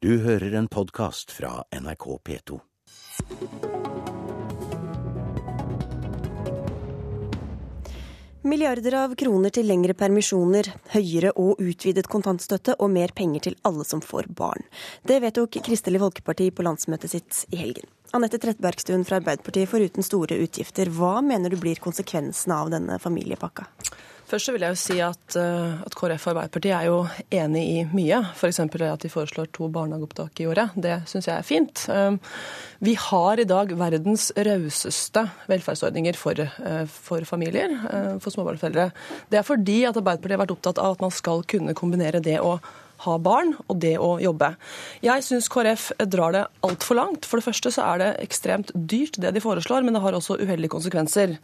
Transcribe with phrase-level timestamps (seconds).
[0.00, 2.54] Du hører en podkast fra NRK P2.
[8.40, 13.84] Milliarder av kroner til lengre permisjoner, høyere og utvidet kontantstøtte og mer penger til alle
[13.84, 14.64] som får barn.
[15.04, 17.92] Det vedtok Kristelig Folkeparti på landsmøtet sitt i helgen.
[18.16, 20.88] Anette Trettebergstuen fra Arbeiderpartiet foruten store utgifter.
[20.88, 23.68] Hva mener du blir konsekvensene av denne familiepakka?
[24.30, 26.98] Først så vil jeg jo si at, eh, at KrF og Arbeiderpartiet er jo
[27.34, 28.20] enig i mye.
[28.36, 28.60] F.eks.
[28.62, 30.76] at de foreslår to barnehageopptak i året.
[30.78, 31.82] Det syns jeg er fint.
[31.90, 32.14] Eh,
[32.78, 37.74] vi har i dag verdens rauseste velferdsordninger for, eh, for familier,
[38.20, 38.92] for småbarnsforeldre.
[39.30, 42.38] Det er fordi at Arbeiderpartiet har vært opptatt av at man skal kunne kombinere det
[42.38, 42.60] å
[43.04, 44.52] ha barn og det å jobbe.
[45.04, 47.28] Jeg syns KrF drar det altfor langt.
[47.28, 50.38] For det første så er det ekstremt dyrt det de foreslår, men det har også
[50.40, 51.36] uheldige konsekvenser.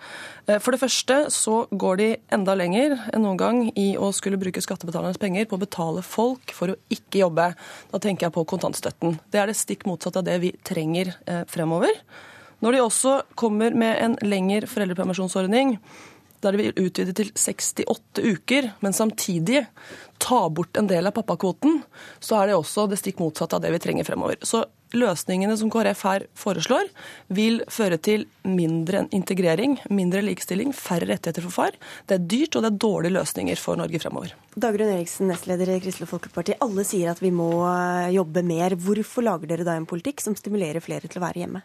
[0.46, 4.40] Eh, for det første så går de enda lenger enn noen gang i å skulle
[4.40, 7.50] bruke skattebetalernes penger på å betale folk for å ikke jobbe.
[7.92, 9.20] Da tenker jeg på kontantstøtten.
[9.32, 11.92] Det er det stikk motsatte av det vi trenger eh, fremover.
[12.64, 15.76] Når de også kommer med en lengre foreldrepermisjonsordning,
[16.46, 19.66] der de vil utvide til 68 uker, men samtidig
[20.22, 21.82] ta bort en del av pappakvoten,
[22.22, 24.38] så er det også det stikk motsatte av det vi trenger fremover.
[24.46, 24.64] Så
[24.96, 26.88] løsningene som KrF her foreslår,
[27.34, 31.76] vil føre til mindre integrering, mindre likestilling, færre rettigheter for far.
[32.06, 34.32] Det er dyrt, og det er dårlige løsninger for Norge fremover.
[34.56, 36.56] Dagrun Eriksen, nestleder i Kristelig Folkeparti.
[36.64, 37.50] Alle sier at vi må
[38.14, 38.78] jobbe mer.
[38.80, 41.64] Hvorfor lager dere da en politikk som stimulerer flere til å være hjemme?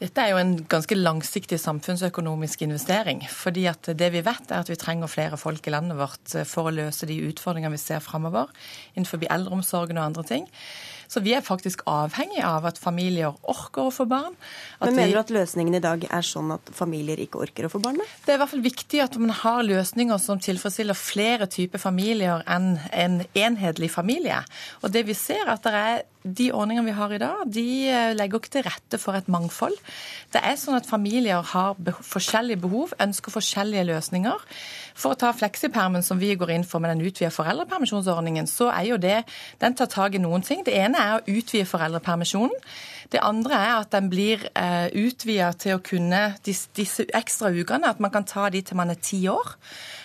[0.00, 3.26] Dette er jo en ganske langsiktig samfunnsøkonomisk investering.
[3.28, 6.68] fordi at Det vi vet, er at vi trenger flere folk i landet vårt for
[6.68, 8.46] å løse de utfordringene vi ser framover
[8.96, 10.48] innenfor eldreomsorgen og andre ting.
[11.12, 14.32] Så vi er faktisk avhengig av at familier orker å få barn.
[14.80, 17.82] Men Mener du at løsningen i dag er sånn at familier ikke orker å få
[17.84, 18.00] barn?
[18.24, 22.44] Det er i hvert fall viktig at man har løsninger som tilfredsstiller flere typer familier
[22.48, 24.40] enn en enhetlig familie.
[24.80, 27.66] Og det vi ser er at det er de ordningene vi har i dag, de
[27.90, 29.74] eh, legger ikke til rette for et mangfold.
[30.32, 31.74] Det er sånn at familier har
[32.06, 34.46] forskjellige behov, ønsker forskjellige løsninger.
[34.94, 38.92] For å ta fleksipermen som vi går inn for med den utvida foreldrepermisjonsordningen, så er
[38.92, 39.22] jo det
[39.60, 40.64] Den tar tak i noen ting.
[40.64, 42.56] Det ene er å utvide foreldrepermisjonen.
[43.12, 47.90] Det andre er at den blir eh, utvida til å kunne disse, disse ekstra ukene,
[47.90, 49.56] at man kan ta de til man er ti år.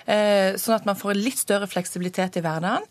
[0.07, 2.83] Eh, sånn at man får litt større fleksibilitet i hverdagen.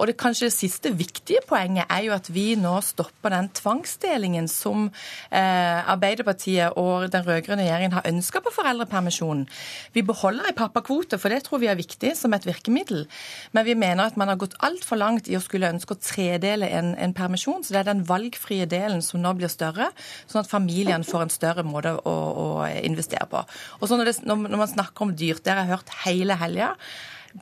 [0.00, 4.46] Og det kanskje det siste viktige poenget er jo at vi nå stopper den tvangsdelingen
[4.48, 9.44] som eh, Arbeiderpartiet og den rød-grønne regjeringen har ønska på foreldrepermisjonen.
[9.92, 13.04] Vi beholder en pappakvote, for det tror vi er viktig som et virkemiddel.
[13.52, 16.72] Men vi mener at man har gått altfor langt i å skulle ønske å tredele
[16.80, 17.60] en, en permisjon.
[17.60, 19.90] Så det er den valgfrie delen som nå blir større,
[20.24, 22.50] sånn at familiene får en større måte å, å
[22.80, 23.44] investere på.
[23.80, 26.74] Og så når, det, når man snakker om dyrt, det har jeg hørt hele helga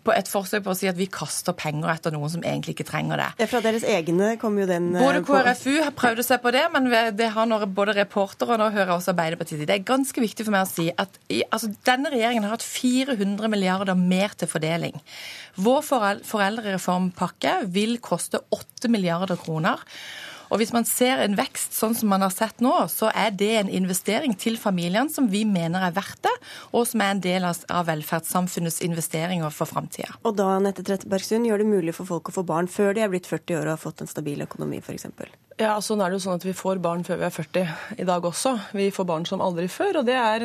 [0.05, 2.87] på et forsøk på å si at vi kaster penger etter noen som egentlig ikke
[2.91, 3.29] trenger det.
[3.41, 6.53] Ja, Fra deres egne kom jo den eh, Både KrFU har prøvd å se på
[6.55, 9.65] det, men det har når både reportere og nå hører også Arbeiderpartiet.
[9.69, 11.19] Det er ganske viktig for meg å si at
[11.49, 14.97] altså, denne regjeringen har hatt 400 milliarder mer til fordeling.
[15.59, 15.83] Vår
[16.29, 19.81] foreldrereformpakke vil koste 8 milliarder kroner.
[20.49, 23.51] Og hvis man ser en vekst sånn som man har sett nå, så er det
[23.59, 26.35] en investering til familiene som vi mener er verdt det,
[26.73, 30.17] og som er en del av velferdssamfunnets investeringer for framtida.
[30.25, 33.13] Og da, Nette Trettebergstuen, gjør det mulig for folk å få barn før de er
[33.13, 35.09] blitt 40 år og har fått en stabil økonomi, f.eks.?
[35.59, 37.99] Ja, altså nå er det jo sånn at Vi får barn før vi er 40
[37.99, 38.53] i dag også.
[38.79, 40.01] Vi får barn som aldri før.
[40.01, 40.45] og det er,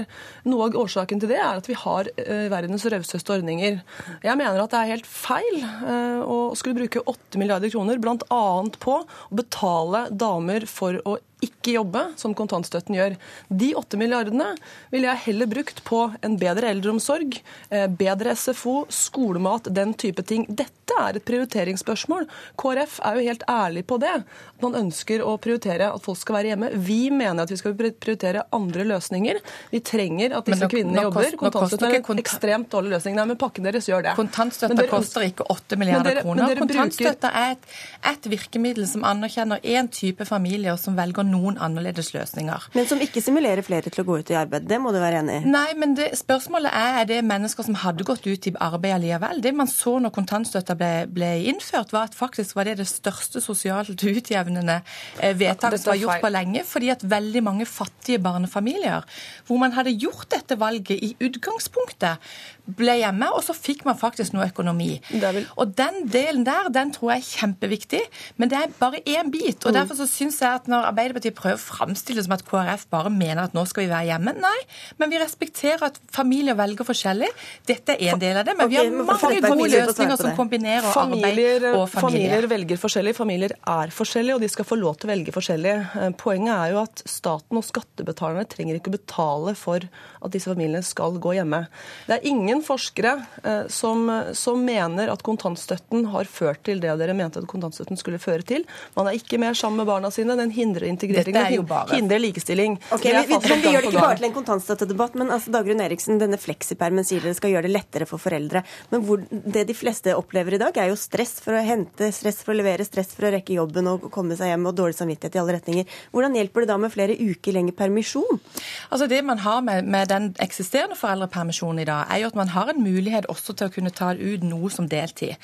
[0.50, 3.78] Noe av årsaken til det er at vi har uh, verdens rauseste ordninger.
[4.26, 8.42] Jeg mener at det er helt feil uh, å skulle bruke 8 milliarder kroner bl.a.
[8.82, 13.18] på å betale damer for å ikke jobbe, som kontantstøtten gjør.
[13.50, 14.54] De åtte milliardene
[14.94, 17.40] ville jeg heller brukt på en bedre eldreomsorg,
[17.70, 20.46] eh, bedre SFO, skolemat, den type ting.
[20.50, 22.28] Dette er et prioriteringsspørsmål.
[22.60, 24.14] KrF er jo helt ærlig på det.
[24.24, 26.72] At man ønsker å prioritere at folk skal være hjemme.
[26.86, 29.40] Vi mener at vi skal prioritere andre løsninger.
[29.72, 31.38] Vi trenger at disse kvinnene jobber.
[31.40, 33.18] Kontantstøtten er en ekstremt dårlig løsning.
[33.20, 34.16] Nei, men pakken deres gjør det.
[34.20, 36.56] Kontantstøtte koster ikke 8 milliarder kroner.
[36.64, 37.70] Kontantstøtte er et,
[38.14, 42.70] et virkemiddel som anerkjenner én type familier som velger noen annerledes løsninger.
[42.78, 44.68] Men som ikke simulerer flere til å gå ut i arbeid.
[44.70, 45.54] Det må du være enig i?
[45.54, 49.42] Nei, men det, spørsmålet er er det mennesker som hadde gått ut i arbeid allikevel.
[49.44, 53.42] Det man så når kontantstøtta ble, ble, innført, var at faktisk var det det største
[53.44, 54.80] sosialt utjevnende
[55.20, 56.64] eh, vedtaket som var gjort på lenge.
[56.68, 59.08] Fordi at veldig mange fattige barnefamilier,
[59.48, 62.34] hvor man hadde gjort dette valget i utgangspunktet,
[62.64, 64.96] ble hjemme, og så fikk man faktisk noe økonomi.
[65.12, 65.44] Vil...
[65.60, 68.02] Og den delen der, den tror jeg er kjempeviktig,
[68.40, 69.66] men det er bare én bit.
[69.66, 69.78] og mm.
[69.78, 73.12] Derfor så syns jeg at når Arbeiderpartiet prøver å framstille det som at KrF bare
[73.14, 74.36] mener at nå skal vi være hjemme.
[74.44, 74.56] Nei,
[75.02, 77.30] men vi respekterer at familier velger forskjellig.
[77.68, 78.56] Dette er en del av det.
[78.60, 82.04] Men vi har mange gode løsninger som kombinerer familier, arbeid og familie.
[82.08, 85.76] Familier velger forskjellig, familier er forskjellige, og de skal få lov til å velge forskjellig.
[86.00, 89.84] Eh, poenget er jo at staten og skattebetalerne trenger ikke å betale for
[90.24, 91.66] at disse familiene skal gå hjemme.
[92.08, 94.06] Det er ingen forskere eh, som,
[94.38, 98.68] som mener at kontantstøtten har ført til det dere mente at kontantstøtten skulle føre til.
[98.98, 100.36] Man er ikke mer sammen med barna sine.
[100.38, 102.78] Den hindrer integrering, den hindrer likestilling.
[102.94, 106.22] Okay, vi, vi, vi, gjør det ikke bare til en kontantstøttedebatt, men altså, Dagrun Eriksen,
[106.22, 108.64] denne fleksipermen sier dere skal gjøre det lettere for foreldre.
[108.94, 112.44] Men hvor, det de fleste opplever i dag, er jo stress for å hente, stress
[112.44, 115.38] for å levere, stress for å rekke jobben og komme seg hjem og dårlig samvittighet
[115.38, 116.00] i alle retninger.
[116.14, 118.42] Hvordan hjelper det da med flere uker lenger permisjon?
[118.90, 122.43] Altså Det man har med, med den eksisterende foreldrepermisjonen i dag, er jo at man
[122.52, 125.40] har en mulighet også til å kunne ta ut noe som deltid.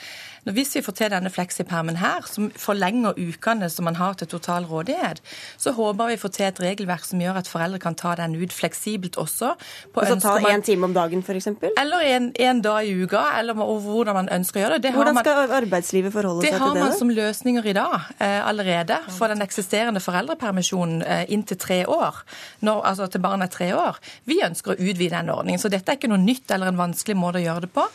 [0.46, 4.28] Nå, Hvis vi får til denne fleksipermen her, som forlenger ukene som man har til
[4.28, 5.22] total rådighet,
[5.57, 8.54] så håper vi får til et regelverk som gjør at foreldre kan ta den ut
[8.54, 9.54] fleksibelt også.
[9.94, 11.48] På altså ta én time om dagen, f.eks.?
[11.78, 14.90] Eller en, en, dag i uka, eller hvordan man ønsker å gjøre det.
[14.90, 16.60] det hvordan skal man, arbeidslivet forholde seg til det?
[16.60, 21.60] Det har man som løsninger i dag eh, allerede for den eksisterende foreldrepermisjonen eh, inntil
[21.60, 22.24] tre år.
[22.66, 24.00] Når, altså til barnet er tre år.
[24.30, 25.62] Vi ønsker å utvide den ordningen.
[25.62, 26.88] Så dette er ikke noe nytt eller en vanskelig
[27.19, 27.86] måte å gjøre det på.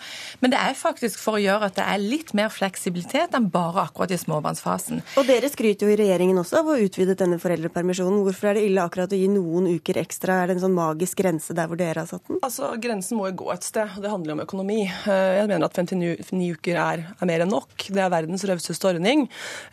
[0.43, 3.87] Men det er faktisk for å gjøre at det er litt mer fleksibilitet enn bare
[3.87, 5.02] akkurat i småbarnsfasen.
[5.20, 8.23] Og dere skryter jo i regjeringen også av å utvide denne foreldrepermisjonen.
[8.26, 10.43] Hvorfor er det ille akkurat å gi noen uker ekstra?
[10.43, 12.41] Er det en sånn magisk grense der hvor dere har satt den?
[12.44, 14.81] Altså, Grensen må jo gå et sted, det handler jo om økonomi.
[14.88, 17.88] Eh, jeg mener at 59 uker er, er mer enn nok.
[17.88, 19.29] Det er verdens rauseste ordning.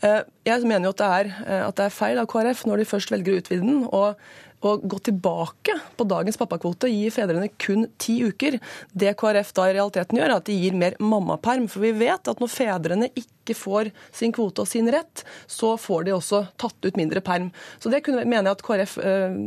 [0.05, 2.81] Eh, jeg mener jo at det, er, eh, at det er feil av KrF når
[2.81, 3.83] de først velger å utvide den.
[3.91, 4.15] og
[4.67, 8.59] å gå tilbake på dagens pappakvote og gi fedrene kun ti uker.
[8.93, 11.67] Det KrF da i realiteten gjør, er at de gir mer mammaperm.
[11.71, 16.05] For vi vet at når fedrene ikke får sin kvote og sin rett, så får
[16.07, 17.49] de også tatt ut mindre perm.
[17.81, 19.37] Så det kunne, mener jeg at KrF, eh,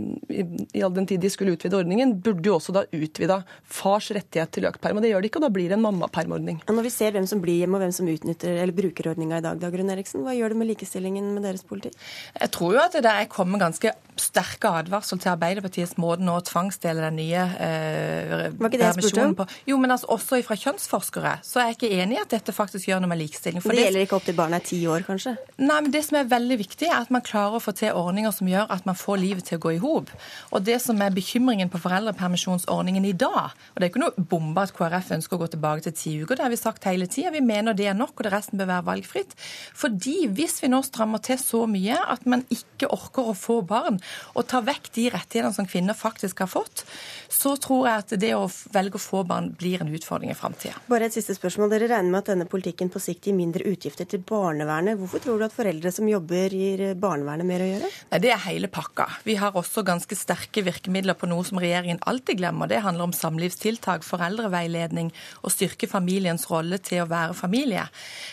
[0.75, 4.53] i all den tid de skulle utvide ordningen, burde jo også da utvida fars rettighet
[4.55, 4.99] til økt perm.
[4.99, 6.61] Og det gjør de ikke, og da blir det en mammapermordning.
[6.67, 9.47] Når vi ser hvem som blir hjemme og hvem som utnytter eller bruker ordninga i
[9.47, 11.97] dag, Dagrun Eriksen, hva gjør det med likestillingen med deres politikk?
[12.41, 17.03] Jeg tror jo at det der kommer ganske sterke advarsel til Arbeiderpartiets måte å tvangsdele
[17.09, 19.47] den nye eh, permisjonen på.
[19.69, 22.89] Jo, men altså også fra kjønnsforskere så er jeg ikke enig i at dette faktisk
[22.91, 23.63] gjør noe med likestilling.
[23.65, 25.35] Det gjelder ikke opp til barna er ti år, kanskje?
[25.59, 28.35] Nei, men Det som er veldig viktig, er at man klarer å få til ordninger
[28.35, 30.13] som gjør at man får livet til å gå i hop.
[30.55, 34.65] Og det som er bekymringen på foreldrepermisjonsordningen i dag, og det er ikke noe bombe
[34.65, 37.35] at KrF ønsker å gå tilbake til ti uker, det har vi sagt hele tida.
[37.35, 39.35] Vi mener det er nok, og det resten bør være valgfritt.
[39.75, 44.01] Fordi hvis vi nå strammer til så mye at man ikke orker å få barn,
[44.35, 46.85] og tar vekk de rettighetene som kvinner faktisk har fått,
[47.33, 50.79] så tror jeg at det å velge å få barn blir en utfordring i framtida.
[50.91, 51.73] Bare et siste spørsmål.
[51.73, 54.99] Dere regner med at denne politikken på sikt gir mindre utgifter til barnevernet.
[55.01, 57.91] Hvorfor tror du at foreldre som jobber, gir barnevernet mer å gjøre?
[58.13, 59.09] Nei, Det er hele pakka.
[59.25, 62.71] Vi har også ganske sterke virkemidler på noe som regjeringen alltid glemmer.
[62.71, 65.13] Det handler om samlivstiltak, foreldreveiledning
[65.43, 67.87] og styrke familiens rolle til å være familie.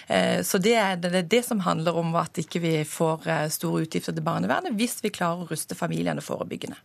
[0.08, 3.86] Eh, så det er det, det som handler om at ikke vi får eh, store
[3.86, 6.80] utgifter til barnevernet, hvis vi klarer å ruste familiene forebyggende.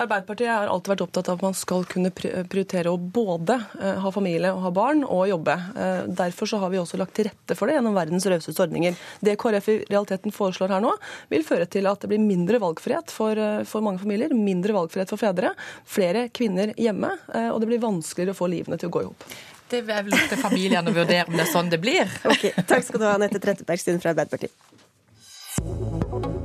[0.00, 4.12] Arbeiderpartiet har alltid vært opptatt av at man skal kunne prioritere å både eh, ha
[4.14, 5.56] familie og ha barn og jobbe.
[5.76, 8.96] Eh, derfor så har vi også lagt til rette for det gjennom verdens rauseste ordninger.
[9.20, 10.94] Det KrF i realiteten foreslår her nå,
[11.32, 15.12] vil føre til at det blir mindre valgfrihet for, eh, for mange familier, mindre valgfrihet
[15.12, 15.52] for fedre,
[15.84, 17.10] flere kvinner hjemme,
[17.50, 19.24] og det blir vanskeligere å få livene til å gå i hop.
[19.70, 22.08] Det er vel opp til familiene å vurdere om det er sånn det blir.
[22.26, 26.39] Ok, Takk skal du ha, Anette Trettebergstuen fra Arbeiderpartiet.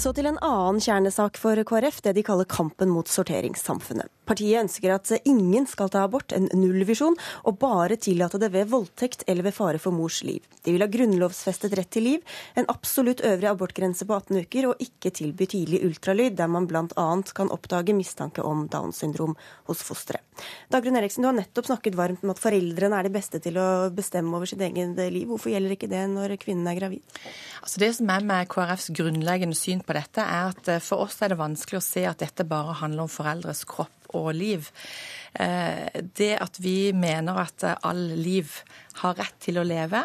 [0.00, 4.08] Så til en annen kjernesak for KrF, det de kaller kampen mot sorteringssamfunnet.
[4.30, 7.16] Partiet ønsker at ingen skal ta abort, en nullvisjon,
[7.50, 10.44] og bare tillate det ved voldtekt eller ved fare for mors liv.
[10.62, 14.84] De vil ha grunnlovsfestet rett til liv, en absolutt øvre abortgrense på 18 uker, og
[14.84, 17.08] ikke tilby tidlig ultralyd, der man bl.a.
[17.34, 19.34] kan oppdage mistanke om Downs syndrom
[19.66, 20.22] hos fosteret.
[20.72, 23.90] Dagrun Eriksen, du har nettopp snakket varmt om at foreldrene er de beste til å
[23.92, 25.26] bestemme over sitt eget liv.
[25.28, 27.20] Hvorfor gjelder ikke det når kvinnen er gravid?
[27.60, 31.18] Altså Det som er med KrFs grunnleggende syn på dette, er at eh, for oss
[31.20, 34.68] er det vanskelig å se at dette bare handler om foreldres kropp og liv.
[35.38, 38.50] Eh, det at vi mener at all liv
[39.00, 40.02] har rett til å leve,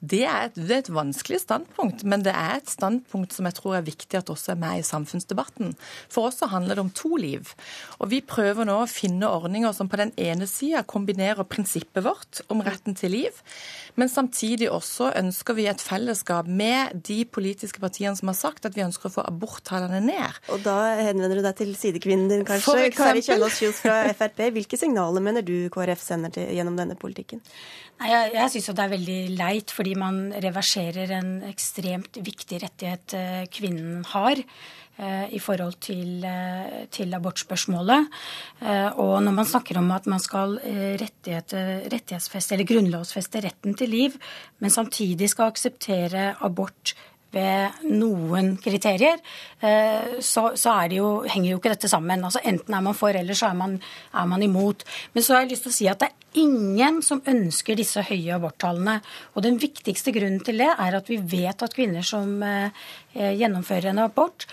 [0.00, 3.56] det er, et, det er, et, vanskelig standpunkt, men det er et standpunkt som jeg
[3.58, 5.74] tror er viktig at også er med i samfunnsdebatten.
[6.08, 7.52] For oss så handler det om to liv.
[8.00, 12.40] Og vi prøver nå å finne ordninger som på den ene sida kombinerer prinsippet vårt
[12.48, 13.42] om retten til liv,
[14.00, 18.76] men samtidig også ønsker vi et fellesskap med de politiske partiene som har sagt at
[18.78, 20.40] vi ønsker å få aborttallene ned.
[20.54, 22.88] Og da henvender du deg til sidekvinnen din, kanskje?
[22.96, 24.46] Kari Kjønaas Kjos fra Frp.
[24.60, 27.40] Hvilke signaler mener du KrF sender til, gjennom denne politikken?
[28.00, 33.16] Nei, jeg jeg syns det er veldig leit, fordi man reverserer en ekstremt viktig rettighet
[33.16, 38.20] eh, kvinnen har eh, i forhold til, eh, til abortspørsmålet.
[39.00, 40.58] Og når man snakker om at man skal
[41.00, 44.18] rettighetsfeste eller grunnlovsfeste retten til liv,
[44.60, 46.94] men samtidig skal akseptere abort
[47.34, 49.20] ved noen kriterier,
[49.62, 52.24] eh, så, så jo, henger jo ikke dette sammen.
[52.26, 53.76] Altså Enten er man for, eller så er man,
[54.14, 54.84] er man imot.
[55.14, 58.02] Men så har jeg lyst til å si at det er ingen som ønsker disse
[58.06, 58.98] høye aborttallene.
[59.34, 63.92] Og den viktigste grunnen til det er at vi vet at kvinner som eh, gjennomfører
[63.92, 64.48] en abort,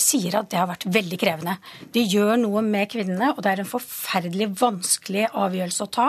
[0.00, 1.56] sier at det har vært veldig krevende.
[1.94, 6.08] De gjør noe med kvinnene, og det er en forferdelig vanskelig avgjørelse å ta.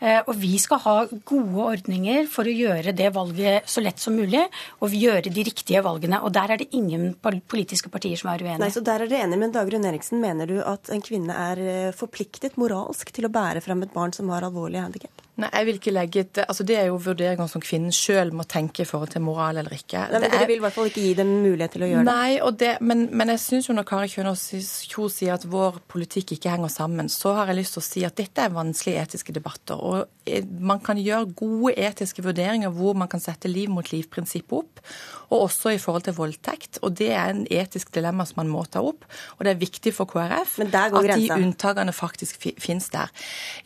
[0.00, 0.94] Eh, og vi skal ha
[1.28, 4.42] gode ordninger for å gjøre det valget så lett som mulig,
[4.80, 6.22] og gjøre de riktige valgene.
[6.24, 8.60] Og der er det ingen politiske partier som er uenige.
[8.64, 11.64] Nei, så der er dere enige, men Dagrun Eriksen, mener du at en kvinne er
[11.64, 15.26] eh, forpliktet moralsk til å bære frem et barn som har alvorlig handikap?
[15.40, 18.44] Nei, jeg vil ikke legge et, altså Det er jo vurderinger som kvinnen sjøl må
[18.48, 20.02] tenke i forhold til moral eller ikke.
[20.10, 22.38] Nei, men Dere vil i hvert fall ikke gi dem mulighet til å gjøre nei,
[22.60, 22.72] det?
[22.76, 24.44] Nei, men, men, jeg syns jo når Kari Kjønaas
[24.90, 28.04] Kjos sier at vår politikk ikke henger sammen, så har jeg lyst til å si
[28.06, 29.80] at dette er vanskelige etiske debatter.
[29.80, 34.58] Og eh, man kan gjøre gode etiske vurderinger hvor man kan sette liv mot liv-prinsippet
[34.60, 34.84] opp,
[35.30, 36.80] og også i forhold til voldtekt.
[36.84, 39.06] Og det er en etisk dilemma som man må ta opp,
[39.38, 43.10] og det er viktig for KrF at de unntakene faktisk finnes der.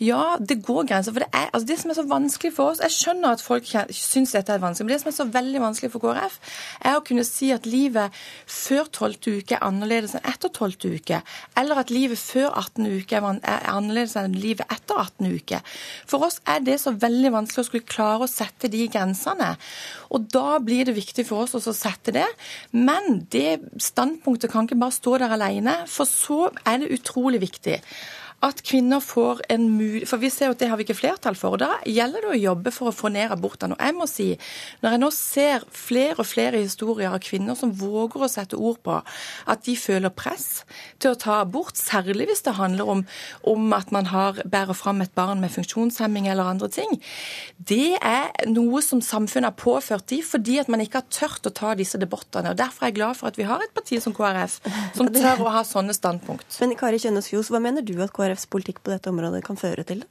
[0.02, 1.12] Ja, det går grenser.
[1.14, 3.40] for det er altså Altså Det som er så vanskelig for oss Jeg skjønner at
[3.40, 6.34] folk syns dette er vanskelig, men det som er så veldig vanskelig for KrF,
[6.84, 8.12] er å kunne si at livet
[8.44, 9.38] før 12.
[9.38, 10.98] uke er annerledes enn etter 12.
[10.98, 11.20] uke,
[11.56, 12.88] eller at livet før 18.
[13.00, 15.30] uke er annerledes enn livet etter 18.
[15.38, 15.60] uke.
[16.10, 19.54] For oss er det så veldig vanskelig å skulle klare å sette de grensene.
[20.12, 22.26] Og da blir det viktig for oss å sette det.
[22.76, 27.80] Men det standpunktet kan ikke bare stå der alene, for så er det utrolig viktig
[28.44, 31.36] at kvinner får en mulighet For vi ser jo at det har vi ikke flertall
[31.38, 31.56] for.
[31.56, 33.76] og Da gjelder det å jobbe for å få ned abortene.
[33.76, 34.26] Og jeg må si,
[34.82, 38.80] når jeg nå ser flere og flere historier av kvinner som våger å sette ord
[38.84, 40.64] på at de føler press
[41.02, 43.04] til å ta abort, særlig hvis det handler om,
[43.48, 46.98] om at man har, bærer fram et barn med funksjonshemming eller andre ting,
[47.58, 51.54] det er noe som samfunnet har påført de fordi at man ikke har tørt å
[51.54, 52.52] ta disse debattene.
[52.52, 54.60] og Derfor er jeg glad for at vi har et parti som KrF
[54.96, 56.48] som tør å ha sånne standpunkt.
[56.60, 59.58] Men Kari Kjønaas Fjos, hva mener du at KrF KrFs politikk på dette området kan
[59.58, 60.02] føre til?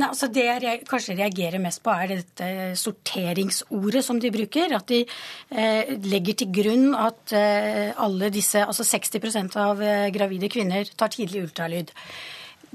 [0.00, 2.48] Nei, altså Det jeg kanskje reagerer mest på, er dette
[2.80, 4.72] sorteringsordet som de bruker.
[4.76, 10.50] At de eh, legger til grunn at eh, alle disse, altså 60 av eh, gravide
[10.52, 11.92] kvinner tar tidlig ultralyd.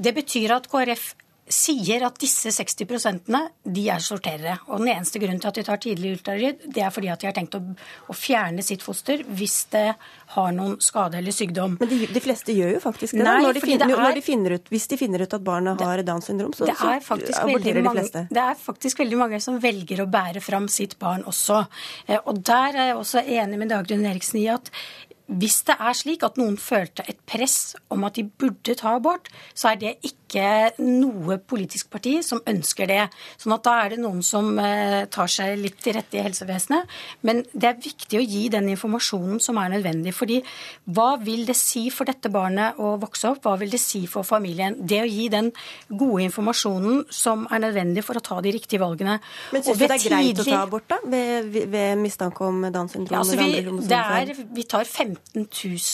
[0.02, 1.12] Det betyr at KrF
[1.52, 3.32] sier at disse 60%
[3.64, 4.58] de er sorterere.
[4.70, 7.30] Og den eneste grunnen til at de tar tidlig ultralyd, det er fordi at de
[7.30, 7.62] har tenkt å,
[8.08, 9.86] å, fjerne sitt foster hvis det
[10.36, 11.78] har noen skade eller sykdom.
[11.82, 13.26] Men de, de fleste gjør jo faktisk det.
[13.28, 15.86] Nei, når, de finner, er, når de finner ut, hvis de finner ut at barnet
[15.86, 16.96] har Downs syndrom, så, så
[17.44, 18.26] aborterer de fleste.
[18.32, 21.64] Det er faktisk veldig mange som velger å bære fram sitt barn også.
[22.08, 24.72] Eh, og der er jeg også enig med Dagrun Eriksen i at
[25.32, 29.30] hvis det er slik at noen følte et press om at de burde ta abort,
[29.56, 33.06] så er det ikke noe politisk parti som ønsker det.
[33.40, 36.92] Sånn at da er det noen som eh, tar seg litt til rette i helsevesenet.
[37.28, 40.14] Men det er viktig å gi den informasjonen som er nødvendig.
[40.16, 40.42] fordi
[40.92, 43.44] hva vil det si for dette barnet å vokse opp?
[43.48, 44.76] Hva vil det si for familien?
[44.84, 45.52] Det å gi den
[45.88, 49.20] gode informasjonen som er nødvendig for å ta de riktige valgene.
[49.56, 50.48] Men syns du det er greit tidlig...
[50.48, 51.00] å ta abort, da?
[51.12, 53.16] Ved, ved mistanke om Downs syndrom?
[53.16, 53.64] Ja, altså vi,
[53.96, 55.48] er, vi tar 15 15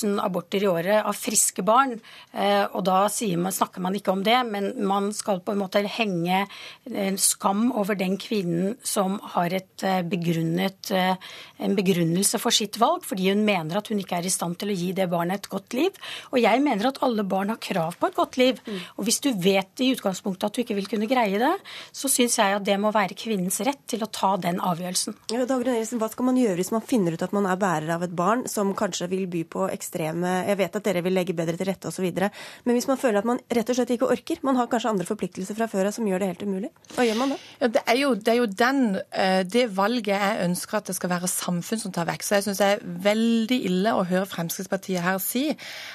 [0.03, 1.98] 000 aborter i året av friske barn.
[2.34, 3.05] Eh, og da
[3.38, 6.46] man, snakker man ikke om det, men man skal på en måte henge
[6.89, 11.15] en skam over den kvinnen som har et eh, begrunnet, eh,
[11.60, 14.74] en begrunnelse for sitt valg, fordi hun mener at hun ikke er i stand til
[14.74, 15.93] å gi det barnet et godt liv.
[16.31, 18.62] Og jeg mener at alle barn har krav på et godt liv.
[18.98, 21.53] Og hvis du vet i utgangspunktet at du ikke vil kunne greie det,
[21.93, 25.17] så syns jeg at det må være kvinnens rett til å ta den avgjørelsen.
[25.34, 27.93] Ja, Dagrun Eriksen, hva skal man gjøre hvis man finner ut at man er bærer
[27.96, 31.34] av et barn som kanskje vil by på ekstreme Jeg vet at dere vil legge
[31.34, 34.40] bedre til rette osv., men hvis man føler at man rett og slett ikke orker,
[34.46, 37.20] man har kanskje andre forpliktelser fra før av som gjør det helt umulig, hva gjør
[37.20, 37.38] man da?
[37.62, 38.82] Ja, det, er jo, det, er jo, den,
[39.12, 42.26] eh, det valget jeg ønsker at det skal være samfunn som tar vekk.
[42.26, 45.46] Så jeg syns det er veldig ille å høre Fremskrittspartiet her si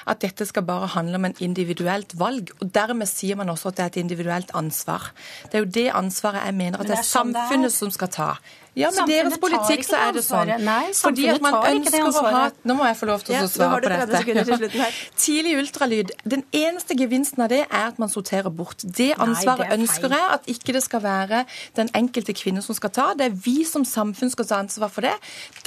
[0.09, 2.53] at dette skal bare handle om en individuelt valg.
[2.59, 5.11] Og dermed sier man også at det er et individuelt ansvar.
[5.47, 7.93] Det er jo det ansvaret jeg mener at det er, det er sånn samfunnet som
[7.93, 8.31] skal ta.
[8.73, 10.49] Ja, men deres politikk så er det sånn.
[10.65, 13.81] Nei, Fordi at man ønsker å ha Nå må jeg få lov til å svare
[13.83, 14.87] på dette.
[15.23, 16.13] Tidlig ultralyd.
[16.25, 18.81] Den eneste gevinsten av det er at man sorterer bort.
[18.81, 21.43] Det ansvaret Nei, det ønsker jeg at ikke det skal være
[21.77, 23.07] den enkelte kvinne som skal ta.
[23.19, 25.13] Det er vi som samfunn skal ta ansvar for det.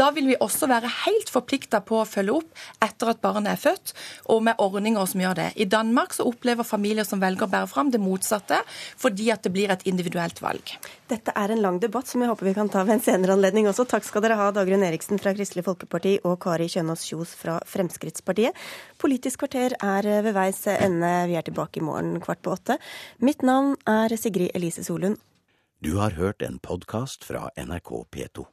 [0.01, 3.63] Da vil vi også være helt forplikta på å følge opp etter at barnet er
[3.63, 3.95] født,
[4.35, 5.49] og med ordninger som gjør det.
[5.63, 8.61] I Danmark så opplever familier som velger å bære fram, det motsatte,
[8.99, 10.75] fordi at det blir et individuelt valg.
[11.07, 13.69] Dette er en lang debatt som jeg håper vi kan ta ved en senere anledning
[13.69, 13.85] også.
[13.89, 18.57] Takk skal dere ha, Dagrun Eriksen fra Kristelig Folkeparti og Kari Kjønaas Kjos fra Fremskrittspartiet.
[19.03, 21.13] Politisk kvarter er ved veis ende.
[21.29, 22.79] Vi er tilbake i morgen kvart på åtte.
[23.21, 25.21] Mitt navn er Sigrid Elise Solund.
[25.85, 28.49] Du har hørt en podkast fra NRK P2.